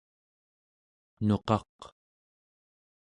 [1.27, 1.77] nuqaq